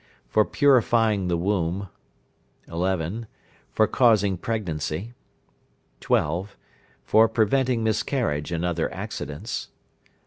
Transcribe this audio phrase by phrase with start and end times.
[0.29, 1.87] For purifying the womb.
[2.67, 3.27] 11.
[3.71, 5.13] For causing pregnancy.
[5.99, 6.57] 12.
[7.03, 9.67] For preventing miscarriage and other accidents.